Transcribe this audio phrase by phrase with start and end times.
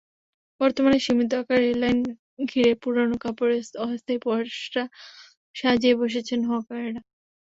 [0.61, 1.99] বর্তমানে সীমিত আকারে রেললাইন
[2.49, 4.83] ঘিরে পুরোনো কাপড়ের অস্থায়ী পসরা
[5.55, 7.01] সাজিয়ে বসেছেন হকারেরা।